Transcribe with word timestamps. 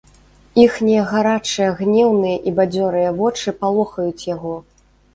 Іхнія 0.63 1.03
гарачыя, 1.11 1.69
гнеўныя 1.83 2.41
і 2.49 2.57
бадзёрыя 2.63 3.15
вочы 3.23 3.57
палохаюць 3.63 4.29
яго. 4.35 4.61